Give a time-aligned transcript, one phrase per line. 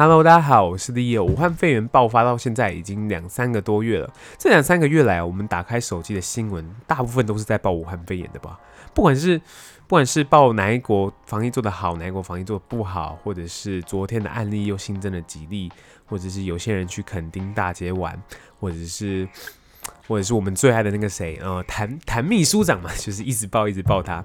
[0.00, 1.24] Hello，大家好，我是 Leo。
[1.24, 4.08] 武汉肺炎爆发到现在已经两三个多月了。
[4.38, 8.60] 这两三个月来，我们打开手机的新闻，大部分都是在报武汉肺炎的吧？
[8.94, 9.36] 不管是
[9.88, 15.68] 不管是报哪一国防疫做得好，哪一国防疫做得不好，或者是昨天的案例又新增了几例，
[16.06, 18.16] 或者是有些人去垦丁大街玩，
[18.60, 19.28] 或者是
[20.06, 24.24] 或者是我们最爱的那个谁，呃，谭谭秘书长嘛，就是一直报一直报他。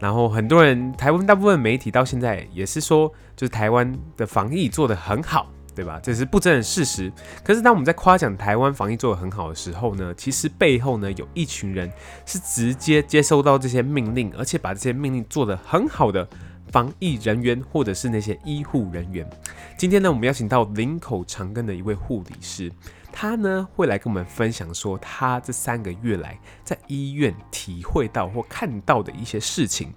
[0.00, 3.06] 然后很多人，台湾大部分媒体到现在也是说，
[3.36, 6.00] 就是台湾的防疫做得很好，对吧？
[6.02, 7.12] 这是不争的事实。
[7.44, 11.92] 可是当我们在夸奖台湾防疫做得很好的时候呢，其实背后呢有一群人
[12.24, 16.26] 是直接接收到这些命令，而且把这些命令做得很好的
[16.72, 19.28] 防疫人员或者是那些医护人员。
[19.76, 22.72] 今天呢，我们邀请到林口长庚的一位护理师。
[23.12, 29.92] 他呢会来跟我们分享说，他这三个月来在医院体会到或看到的一些事情。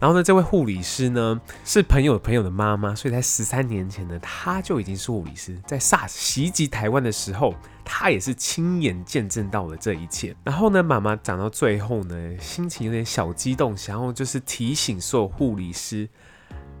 [0.00, 5.58] 然后呢，这位护理师呢是朋友朋友的妈妈，所以在十三年前呢，他就已经是护理师。
[5.66, 7.54] 在 SARS 袭击台湾的时候，
[7.84, 10.34] 他也是亲眼见证到了这一切。
[10.42, 16.08] 然后呢，妈妈讲到最后呢，心情有点小激动，想要就是提醒所有护理师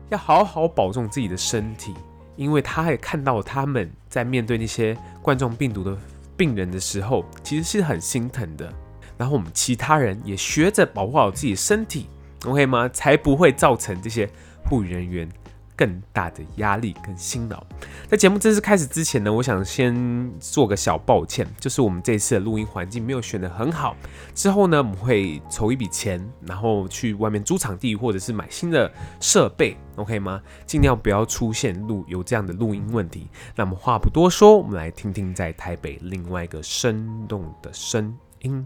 [0.08, 1.94] 要好好保重自己的身体。
[2.36, 5.96] 因为他也看到他们在面对那些冠状病毒的
[6.36, 8.74] 病人的时候，其实是很心疼的。
[9.16, 12.08] 然后我们其他人也学着保护好自己的身体
[12.44, 12.88] ，OK 吗？
[12.88, 14.28] 才不会造成这些
[14.68, 15.28] 护理人员
[15.76, 17.64] 更大的压力跟辛劳。
[18.08, 23.96] 在节目正式开始之前呢，我想先做个小抱歉，就是我们这次的录音环境没有选得很好。
[24.34, 28.88] 之后呢，我们会筹一笔钱，然后去外面租场地，或者是买新的
[29.20, 30.40] 设备，OK 吗？
[30.64, 33.28] 尽量不要出现录有这样的录音问题。
[33.56, 38.64] 那么话不多说，我们来听听在台北另外一个生动的声音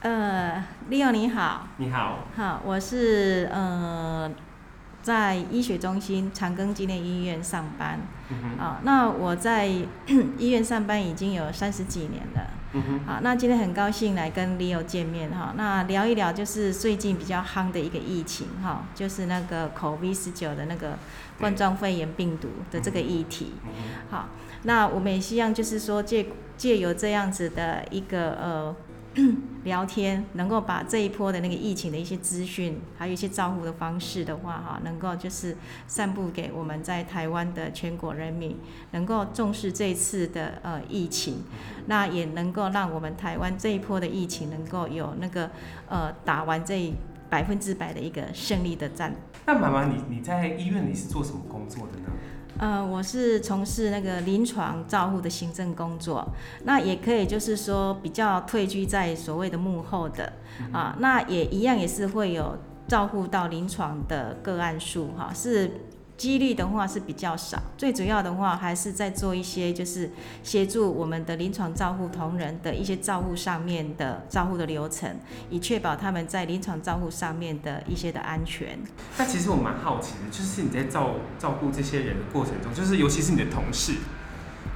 [0.00, 4.30] 呃，Leo 你好，你好，好，我是呃
[5.02, 20.98] 在医学中心长庚纪念医院上班，啊、嗯啊，那我在医院上班已经有三十几年了，嗯哼，好，那今天很高兴来跟 Leo 见面哈，那聊一聊就是最近比较夯的一个疫情哈，就是那个 COVID 十九的那个
[21.38, 23.70] 冠状肺炎病毒的这个议题，嗯、
[24.10, 24.30] 好，
[24.62, 28.74] 那我们也希望就是说借借由这样子的一个呃。
[29.64, 35.56] 聊天能够把这一波的那个疫情的一些资讯，还有一些照顾的方式的话，哈，能够就是
[35.86, 38.56] 散布给我们在台湾的全国人民，
[38.92, 41.42] 能够重视这一次的呃疫情，
[41.86, 45.50] 那也能够让我们台湾这一波的疫情能够有那个
[45.88, 46.94] 呃打完这
[47.28, 49.14] 百分之百的一个胜利的战。
[49.44, 52.06] 那妈妈，你你在医院你是做什么工作的呢？
[52.60, 56.28] 呃，我是从事那个临床照护的行政工作，
[56.64, 60.30] 那也可以就是说比较退居在所谓的幕后的
[60.70, 65.70] 啊，那也一样也是会有照顾到临床的个案数哈，是。
[66.20, 70.10] 几率的话是比较少，最主要的话还是在做一些就是
[70.42, 78.78] 协助我们的临床照护同仁的一些照护上面的照护的流程，以确保他们在临床照护上面的一些的安全。
[79.16, 83.94] 那其实我蛮好奇的，就是你在照照顾这些人的过程中，就是尤其是你的同事，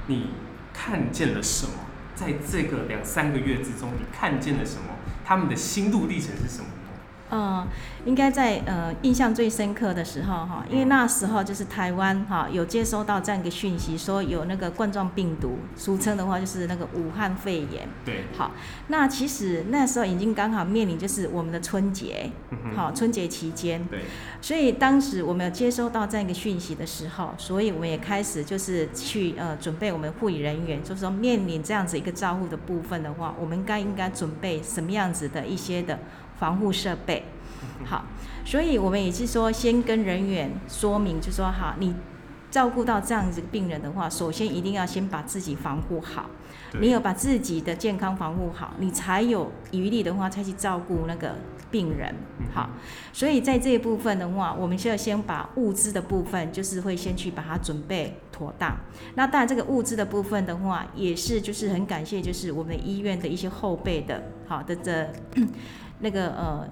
[0.07, 0.31] 你
[0.73, 1.73] 看见了什么？
[2.15, 4.95] 在这个两三个月之中，你看见了什么？
[5.23, 6.65] 他们的心路历程是什么？
[7.31, 7.67] 嗯，
[8.05, 17.89] 应该在呃印象最深刻的时候哈，因为那时候就是台湾哈有接收到这样一个讯息，说有那个冠状病毒，俗称的话就是那个武汉肺炎。
[18.05, 18.25] 对。
[18.37, 18.51] 好，
[18.89, 22.29] 那其实那时候已经刚好面临就是我们的春节，
[22.75, 23.83] 好春节期间。
[23.85, 24.01] 对。
[24.39, 35.97] 所以当时我们有接收到这样一个讯息的时候，所以我们也开始就是去呃准备我们护理人员，就是说面临这样子一个照护的部分的话，我们该应该准备什么样子的一些的。
[36.37, 37.23] 防护设备，
[37.85, 38.05] 好，
[38.43, 41.95] 所以我们也是说，先跟人员说明，就说好，你
[42.51, 46.29] 照顾到这样子病人的话，首先一定要先把自己防护好。
[46.79, 51.35] 你有把自己的健康防护好，你才有余力的话，才去照顾那个
[51.71, 52.13] 病人。
[52.53, 52.69] 好，
[53.13, 58.75] 所以在这一部分的话，我们需要先把物资的部分，就是会先去把它准备妥当。
[59.15, 65.09] 那当然，这个物资的部分的话，也是就是很感谢，就是我们医院的一些后辈的，好的这。
[65.99, 66.67] 那个呃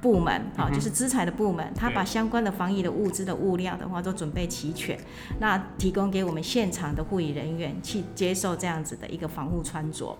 [0.00, 4.98] 部门啊，就是资材的部门，他把相关的防疫的物资的物料的话都准备齐全，
[5.38, 10.16] 那提供给我们现场的护理人员去接受这样子的一个防护穿着。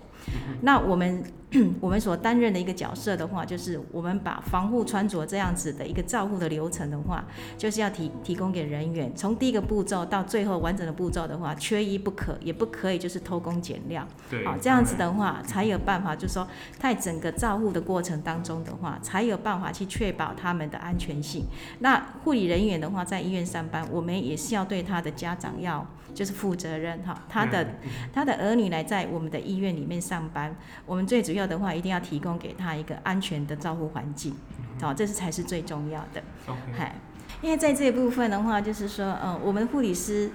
[0.61, 1.23] 那我们
[1.81, 7.23] 我们所担任的一个角色的话，就是我们把防护穿着这样子的一个照护的流程的话，
[7.57, 14.07] 就是要提提供给人员，从第一个步骤到最后完整的步骤的话，缺一不可，也不可以就是偷工减料。
[14.29, 16.47] 对，好，这样子的话才有办法，就是说
[16.79, 21.43] 在整个照护的过程当当中的话，才有办法去确保他们的安全性。
[21.79, 27.25] 那护理人员的话，在医院上班，我们也是要对他的家长要就是负责任哈。
[27.27, 27.67] 他的
[28.13, 30.53] 他的儿女来在我们的医院里面上班，
[30.85, 34.35] 我们最主要的话，一定要提供给他一个安全的照护环境，
[34.81, 36.21] 好，这是才是最重要的。
[36.77, 36.97] 嗨，
[37.41, 40.29] 因为在这一部分的话，就是说，嗯，我们护理师。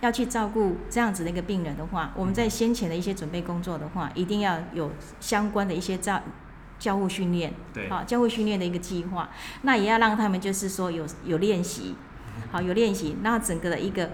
[0.00, 4.90] 要去照顾这样子的一个病人的话，我们在先前的一些准备工作的话，一定要有
[5.20, 6.18] 相关的一些照
[6.78, 9.28] 交互训练，对，好，教护训练的一个计划。
[9.60, 11.94] 那也要让他们就是说有有练习，
[12.50, 13.18] 好，有练习。
[13.20, 14.08] 那整个的一个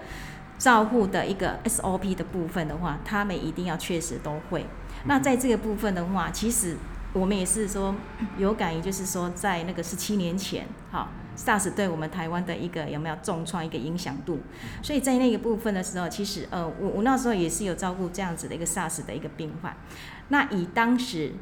[0.57, 4.65] 照护的一个 SOP 的部分的话，他们一定要确实都会。
[5.05, 6.75] 那在这个部分的话，其实
[7.13, 7.95] 我们也是说
[8.37, 11.09] 有感于，就是说在那个十七年前，哈。
[11.37, 14.39] SARS 对我们台湾的一个有没有重创一个影响度？
[14.81, 19.77] 所以在那个部分的时候，其实呃，我我那时候也是有照顾这样子的一个 SARS 的一个病患。
[20.29, 21.33] 那以当时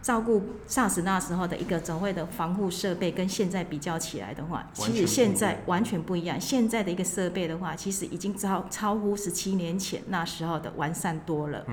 [0.00, 6.40] 照顾 SARS 那时候的一个所谓的防护设备，跟现在比较起来的话，其实现在完全不一样。
[6.40, 11.64] 现在的一个设备的话，其实已经超超乎十七年前那时候的完善多了。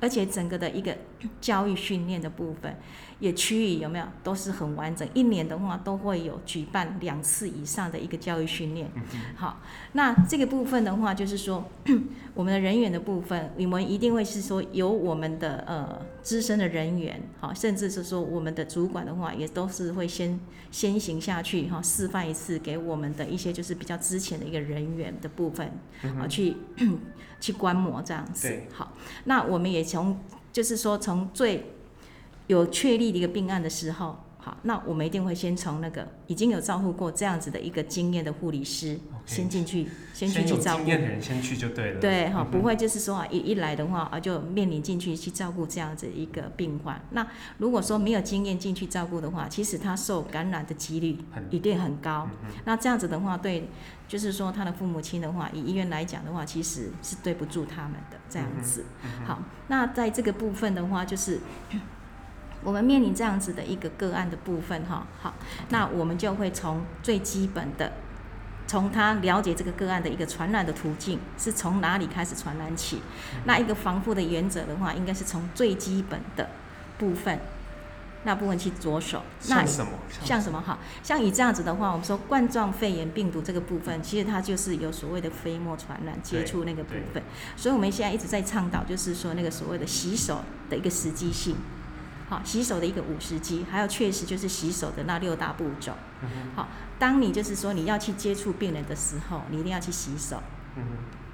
[0.00, 0.96] 而且整个的一个
[1.40, 2.76] 教育训练的部分。
[3.20, 8.90] 也区域有没有都是很完整，一年的话都会有举办两次以上的一个教育训练。
[9.36, 9.60] 好，
[9.92, 11.62] 那这个部分的话，就是说
[12.32, 20.38] 我们的人员的部分，你们一定会是说由我们的呃资深的人员，好，甚至是说我们的主管的话，也都是会先
[20.70, 25.70] 先行下去哈，示范一次给我们的一些就是比较之前的一个人员的部分，
[26.02, 26.56] 啊去
[27.40, 28.60] 去观摩这样子。
[28.72, 28.92] 好，
[29.24, 30.18] 那我们也从
[30.52, 31.72] 就是说从最
[32.48, 40.84] 有确立的一个病案的时候，好，那我们一定会先从那个已经有照顾过这样子的一个经验的护理师先进去，先去去照顾。
[40.84, 42.00] 经验的人先去就对了。
[42.00, 46.98] 对，哈、嗯，不会就是说啊，一一来的话啊，就面临进去去照顾这样子一个病患。
[47.10, 47.26] 那
[47.58, 51.18] 如果说没有经验进去照顾的话，其实他受感染的几率
[51.50, 52.26] 一定很高。
[52.42, 53.68] 嗯、那这样子的话，对，
[54.08, 58.86] 就是说他的父母亲的话，以医院来讲的话，其实是对不住他们的这样子。
[59.26, 61.40] 好，那在这个部分的话，就是。
[62.62, 65.34] 我们面临这样子的一个个案的部分，哈，好，
[65.70, 67.92] 那我们就会从最基本的，
[68.66, 73.00] 从他了解这个个案的一个传染的途径是从哪里开始传染起，
[73.44, 76.50] 那一个防护的原则的话，应该是从最基本的
[76.98, 77.40] 部分
[78.24, 79.22] 那部分去着手。
[79.40, 79.92] 像什么？
[80.22, 80.60] 像什么？
[80.60, 87.22] 哈，像以这样子的话，我们说冠状肺炎病毒这个部分，其实它就是有所谓的飞沫传染接触那个部分，
[87.56, 91.56] 所以我们现在一直在倡导，就是说那个所谓的洗手的一个实际性。
[92.30, 95.92] 好，洗手的一个五十级，还有确实就是洗手的那六大步骤。
[96.54, 100.40] 好，当你就是说你要去接触病人的时候，你一定要去洗手。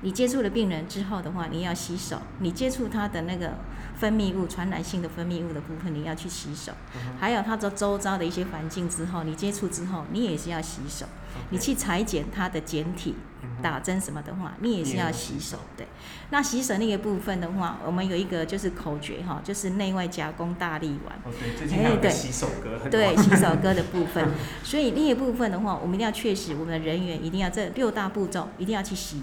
[0.01, 2.23] 你接触了病人之后的话，你要洗手。
[2.39, 3.59] 你接触他的那个
[3.99, 6.73] 分泌物、传染性的分泌物的部分，你要去洗手。
[7.19, 11.07] 还有它的周遭的一些环境之后，你接触之后，你也是要洗手。
[11.51, 13.15] 你去裁剪它的简体。
[13.63, 15.87] 打针什么的话，你也是要洗手，对。
[16.31, 21.17] 那洗手那个部分的话，我们有一个就是口诀哈，就是内外夹攻大力丸。
[21.25, 22.91] 哦，对，最近还有洗手歌。
[22.91, 24.29] 对，洗手歌的部分。
[24.65, 29.23] 所以那个部分的话，我们一定要确实，我们的人员一定要这六大步骤一定要去洗，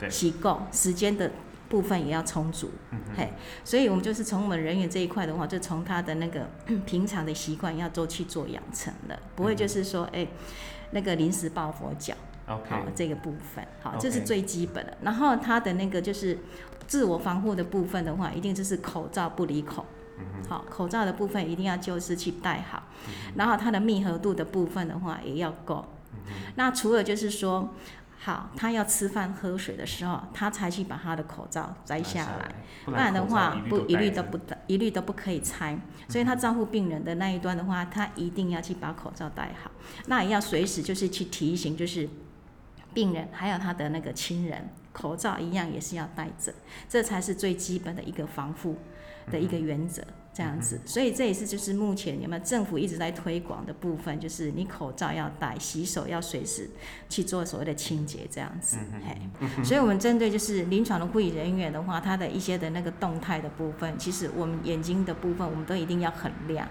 [0.00, 1.30] 对，洗够，时间的
[1.68, 2.70] 部分也要充足。
[2.90, 2.98] 嗯。
[3.16, 3.32] 嘿，
[3.64, 6.48] 所以我们就是从我们人员这一块的话，就从他的那个
[6.86, 10.28] 平常的习惯要做去做养成了，不会就是说，哎、欸，
[10.92, 12.14] 那个临时抱佛脚。
[12.48, 12.70] Okay.
[12.70, 14.96] 好，这个部分好这是最基本的。
[15.02, 16.38] 然后他的那个就是
[16.86, 19.84] 自我防护的部分的话，一定就是口罩不离口。
[20.48, 22.84] 好，口罩的部分一定要就是去戴好。
[23.36, 25.84] 然后它的密合度的部分的话也要够。
[26.56, 27.68] 那除了就是说，
[28.18, 32.54] 好，他要吃饭喝水的时候，他才去把他的口罩摘下来。
[32.84, 35.78] 不然，的话，不一律都不一律都不可以拆。
[36.08, 39.70] 所以他照顾病人的那一端的话，他一定要去把口罩戴好。
[40.06, 42.08] 那也要随时就是去提醒，就是。
[42.94, 46.52] 病人还有他的那个亲人，口罩一样也是要戴着，
[46.88, 48.76] 这才是最基本的一个防护
[49.30, 50.02] 的一个原则。
[50.38, 56.70] 这样子，所以这也是就是目前有没有政府一直在推广的部分，就是你口罩要戴，洗手要随时
[57.08, 58.76] 去做所谓的清洁，这样子。
[59.04, 66.68] 嘿，所以我们针对就是临床的护理人员的话，他的一些的那个动态的部分，其实我们眼睛的部分，我们都一定要很亮，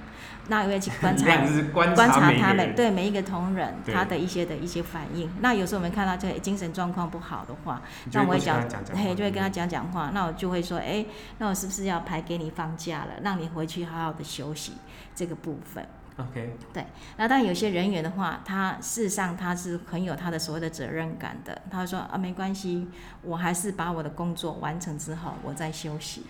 [0.47, 5.29] 那因为去 观察观察他们对每一个同仁他的一些的一些反应。
[5.41, 7.81] 那有时候我们看到这个精神状况不好的话，
[8.13, 11.05] 那我会讲，嘿，就会跟他讲讲话，那我就会说，哎，
[11.39, 13.51] 那我是不是要排给你放假了，让你。
[13.57, 14.73] 回去好好的休息
[15.15, 15.83] 这个部分
[16.17, 16.85] ，OK，对。
[17.17, 21.59] 那当然有些人员的话，他事实上他是很有他的所谓的责任感的。
[21.71, 22.87] 他说啊，没关系，
[23.23, 26.21] 我还是把我的工作完成之后，我再休息。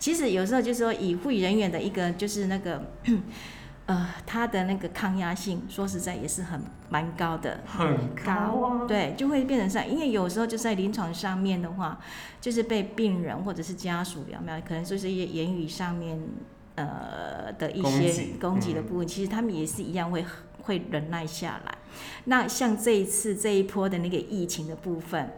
[0.00, 2.90] 其实有时候就是说，以护理人员的一个就是那个
[3.86, 8.86] 呃，它的那个抗压性，说实在也是很蛮高的，很高啊。
[8.86, 11.98] 对，就会变成这样，因为有时候就在临床上面的话，
[12.40, 16.16] 就是被病人或者是家属有没有，可能就是一些言语上面
[16.76, 20.24] 呃的一些攻击的部分，其实他们也是一样会
[20.62, 21.76] 会忍耐下来。
[22.26, 25.28] 那像这一次这一波的那个疫情的部分，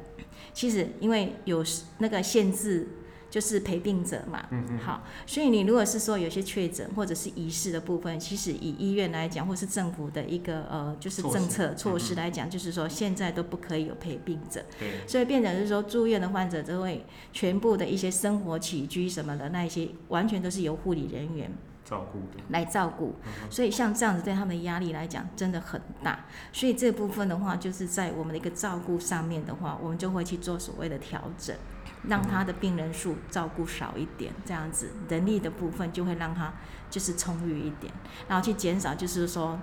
[0.53, 1.65] 其实因为有
[1.99, 2.89] 那个限制。
[3.35, 21.51] 就是陪病者嘛，嗯嗯，好，所以你如果是说有些确诊或者是疑似的部分，其实以医院来讲，或是政府的一个呃，就是政策措施来讲，就是说现在都不可以有陪病者，对，所以变成是说住院的患者都会全部的一些生活起居什么的那一些，完全都是由护理人员
[21.85, 23.17] 照顾的来照顾，
[23.51, 31.57] 所以像这样子对他们的压力来讲真的很大，所以这部分的话，就是在我们的一个照顾上面的话，我们就会去做所谓的调整。
[32.09, 36.53] 让他的病人数照顾少一点，这样子人力的部分就会让他
[36.91, 37.93] 就是充裕一点，
[38.29, 39.59] 然后去减少就是说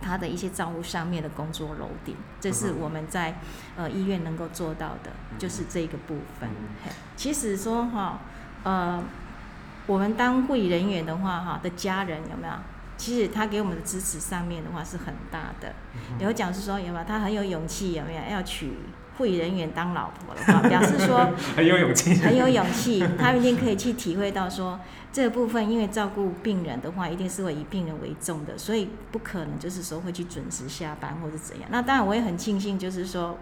[0.00, 3.38] 他的一些照顾上面的工作楼顶，这是我们在
[3.76, 6.48] 呃医院能够做到的，就是这个部分。
[7.16, 8.20] 其实说哈，
[8.62, 9.02] 呃，
[9.86, 12.54] 我们当护理人员的话哈的家人有没有？
[12.96, 15.74] 其实他给我们的支持上面的话是很大的，
[16.18, 17.04] 有讲是说有没有？
[17.04, 18.22] 他很有勇气有没有？
[18.30, 18.72] 要娶。
[19.20, 23.06] 护理人员当老婆的话， 表示说 很有勇气， 很有勇气。
[23.18, 24.80] 他一定可以去体会到说，
[25.12, 31.68] 这个部分因为照顾病人的话，一定是会以病人为重的，所以不可能就是说会去准时下班或者怎样。
[31.70, 33.36] 那当然我也很庆幸，就是说，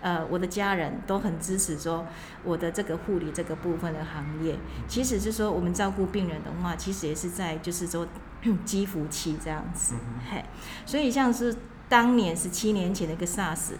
[0.00, 2.06] 呃，我的家人都很支持说
[2.44, 4.54] 我的这个护理这个部分的行业。
[4.86, 8.06] 其实是说，我们照顾病人的话，其实也是在就是说
[8.64, 9.96] 积福气这样子。
[10.30, 10.44] 嘿，
[10.86, 11.56] 所以像是
[11.88, 13.72] 当年十七年前的一个 SARS，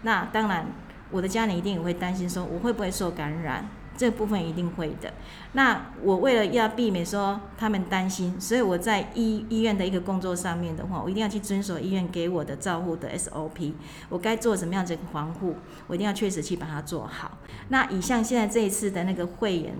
[0.00, 0.66] 那当然。
[1.10, 5.12] 我的家人一定也会担心，说我会不会受感染，这部分一定会的。
[5.52, 13.72] 那我为了要避免说他们担心，所以我在医医院的一个工作上面的话，我一定要去遵守医院给我的照护的 SOP，
[14.08, 15.54] 我该做什么样子的防护，
[15.86, 17.38] 我一定要确实去把它做好。
[17.68, 19.74] 那以像现在这一次的那个会员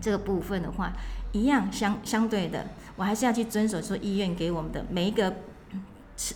[0.00, 0.92] 这个部分的话，
[1.32, 5.32] 一样相相对的，我还是要去遵守说医院给我们的每一个。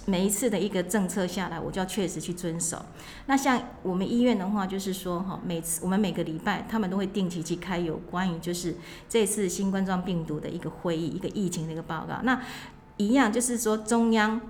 [0.06, 2.84] 每一次的一个政策下来，我就要确实去遵守。
[3.26, 8.74] 那像我们医院的话，就是说哈，每次我们每个礼拜，他们都会定期去开有关于就是
[9.08, 12.20] 这次新冠状病毒的一个会议，一个疫情的一个报告。
[12.22, 12.42] 那
[12.96, 14.40] 一样就是说中央。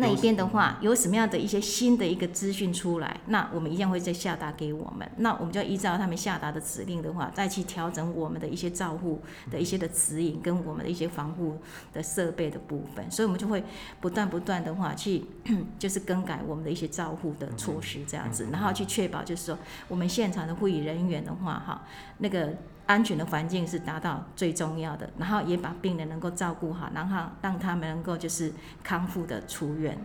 [0.00, 5.10] 那一边的话，有什么样的一些新的一个资讯出来，那我们一样会再下达给我们。
[5.16, 11.58] 那我们就依照他们下达的指令的话，再去调整我们的一些照护的一些的指引，跟我们的一些防护
[11.92, 13.10] 的设备的部分。
[13.10, 13.62] 所以，我们就会
[14.00, 15.24] 不断不断的话去，
[15.78, 21.82] 就是更改我们的一些照护的措施，这样子，然后去确保就是说，我们现场的护理人员的话，哈，
[22.18, 22.54] 那个。
[22.88, 28.50] 安全的环境是达到最重要的，然后也把病人能够照顾好，然后让他们能够就是
[28.82, 29.96] 康复的出院。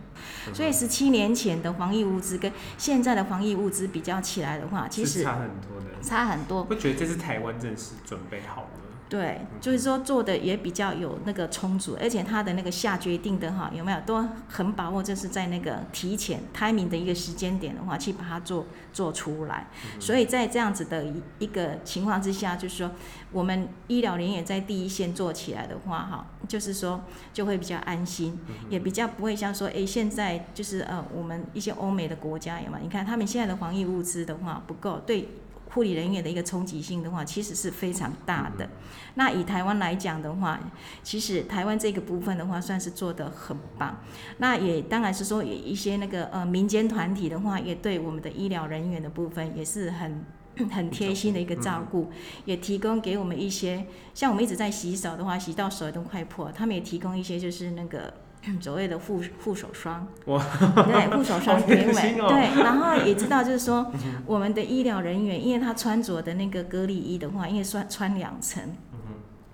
[0.52, 6.66] 所以十七年前的防疫物资跟现在的防疫物资比较起来的话，其实差很多的，差很多。
[6.68, 8.68] 我觉得这次台湾真是准备好了。
[9.14, 19.68] 对，就是说做的也比较有那个充足，而且他的那个下决定的哈，有没有都很把握，就是在那个提前 timing 的一个时间点的话，去把它做做出来。
[20.00, 22.90] 所以在这样子的一一个情况之下，就是说
[23.30, 28.36] 我们医疗人员在第一线做起来的话，哈，就是说就会比较安心，
[28.68, 32.82] 也比较不会像说，哎，现在就是呃，我们一些欧美的国家有没有？
[32.82, 35.28] 你看他们现在的防疫物资的话不够，对。
[35.74, 38.70] 护理人员的一个冲击性的话，其实是非常大的。
[39.16, 40.58] 那以台湾来讲的话，
[41.02, 43.98] 其实台湾这个部分的话，算是做得很棒。
[44.38, 50.24] 那也当然是说，有一些那个呃民间团体的话，也对我们的医疗人员的部分也是很
[50.70, 52.10] 很贴心的一个照顾，
[52.44, 58.14] 也提供给我们一些，像我们一直在洗手的话，洗到手都快破，他们也提供一些就是那个。
[58.60, 60.42] 所谓的护护手霜，哇，
[60.86, 63.90] 对，护手霜给我们，哦、对，然后也知道就是说，
[64.26, 68.62] 我们的医疗人员，因为他穿着的那个隔离衣的话，因为穿穿两层，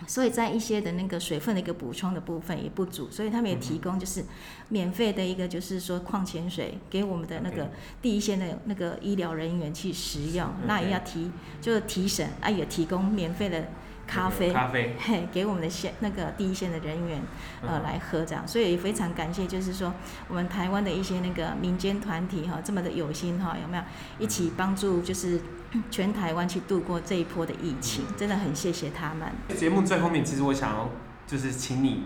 [0.06, 4.24] 所以在一些的那个水分的一个补充的部分也不足，所以他们也提供就是
[4.68, 7.70] 免费的一个就是说矿泉水给我们的那个
[8.02, 11.30] 第一线的那个医疗人员去食用，那也要提
[11.60, 13.68] 就是提神啊，也提供免费的。
[14.10, 17.22] 咖啡，咖啡， 嘿，给我们的线那个第一线的人员，
[17.62, 19.94] 呃，来喝这样，所以也非常感谢，就是说
[20.26, 23.82] 我们台湾的一些那个民间团体哈，这么的有心哈，有没有？
[24.18, 25.40] 一起帮助，就是
[25.90, 29.28] 全台湾去度过这一波的疫情，真的很谢谢他们。
[29.56, 30.90] 节目最后面，其实我想要
[31.26, 32.02] 就是请你，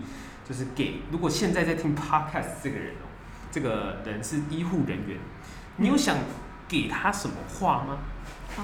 [0.47, 3.09] 就是给如果现在在听 Podcast 这个人哦，
[3.51, 5.17] 这个人是医护人员，
[5.77, 6.17] 你有想
[6.67, 7.97] 给他什么话吗？
[8.57, 8.63] 哦，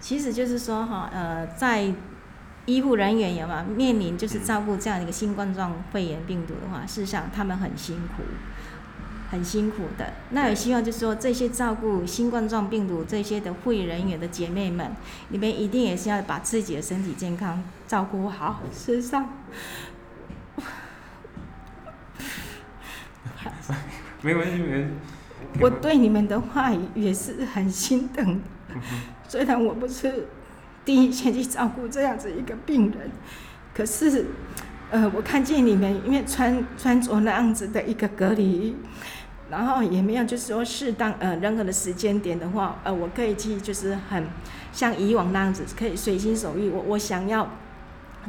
[0.00, 1.92] 其实就是说哈，呃，在
[2.66, 3.64] 医护人员有吗？
[3.76, 8.24] 面临就是照顾这样一个新冠状肺炎病毒的话，事实上他们很辛苦，
[9.30, 10.12] 很辛苦的。
[10.30, 14.90] 那也希望就是说，这些照顾新冠状病毒这些的护理人员的姐妹们，
[15.28, 18.60] 你们一定也是要把自己的身体健康照顾好。
[18.72, 19.28] 事实上，
[24.22, 24.88] 没关系，没关系。
[25.60, 28.42] 我对你们的话也是很心疼，
[29.28, 30.26] 虽然我不是。
[30.86, 33.10] 第一先去照顾这样子一个病人，
[33.74, 34.26] 可是，
[34.90, 38.76] 呃，我看见你们因为穿穿着那样子的一个隔离，
[39.50, 44.24] 然后也没有就是说适当呃任何的时间点的话，呃，我可以去就是很
[44.72, 47.50] 像以往那样子可以随心所欲，我我想要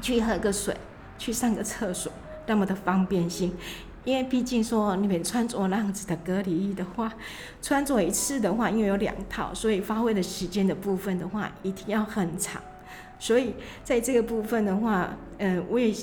[0.01, 0.75] 去喝个水，
[1.19, 2.11] 去上个厕所，
[2.47, 3.53] 那么的方便性。
[4.07, 7.13] 因为毕竟说你们穿着那样子的隔离衣的话，
[7.61, 12.61] 穿着一次的话，因为有两套，所以发挥的时间的部分的话，一定要很长。
[13.19, 15.93] 所以在这个部分的话，嗯，我也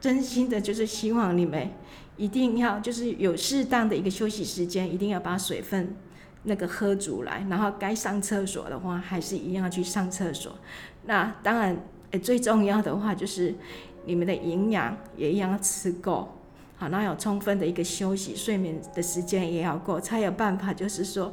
[0.00, 1.70] 真心的就是希望你们
[2.16, 5.94] 一定要就是有适当的一个休息时间，一定要把水分
[6.42, 10.58] 那个喝足来，然后该上厕所的话，还是一样要去上厕所。
[11.04, 11.80] 那当然，
[12.10, 13.54] 诶，最重要的话就是
[14.06, 16.40] 你们的营养也一样要吃够。
[16.76, 21.32] 好，那有充分的一个休息、睡眠的时间也要够，才有办法，就是说，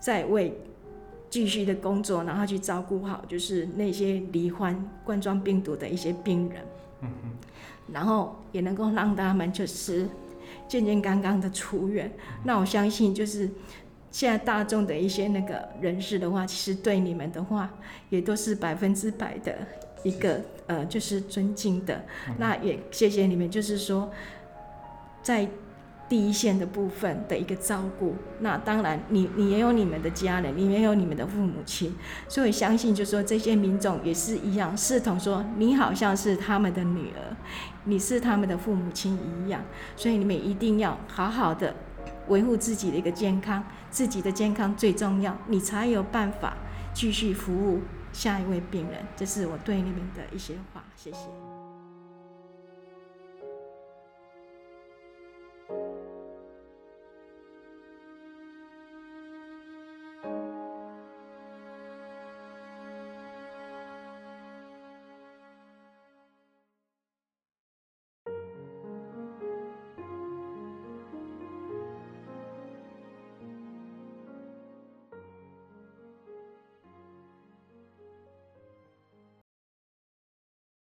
[0.00, 0.52] 在为
[1.30, 6.60] 继续的工作，然后去照顾好，就是那些罹患冠状病毒的一些病人，
[7.02, 7.08] 嗯，
[7.92, 10.08] 然后也能够让他们就是
[10.66, 12.12] 健健康康的出院。
[12.42, 13.48] 那我相信，就是
[14.10, 17.72] 现在大众的一些那个人士的话，其实对你们的话，
[18.10, 19.56] 也都是百分之百的
[20.02, 22.04] 一个呃，就是尊敬的。
[22.38, 24.10] 那也谢谢你们，就是说。
[25.24, 25.48] 在
[26.06, 31.94] 第一线的部分的一个照顾，那当然你你也有你们的家人，你也有你们的父母亲，
[32.28, 37.34] 所以相信就说这些民众也是一样，视同说你好像是他们的女儿，
[37.84, 39.62] 你是他们的父母亲一样，
[39.96, 41.74] 所以你们一定要好好的
[42.28, 46.54] 维护自己的一个健康，自己的健康最重要，你才有办法
[46.92, 47.80] 继续服务
[48.12, 49.00] 下一位病人。
[49.16, 51.63] 这是我对你们的一些话，谢谢。